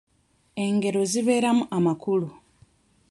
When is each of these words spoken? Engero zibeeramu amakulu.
Engero 0.65 1.01
zibeeramu 1.11 1.63
amakulu. 1.77 2.27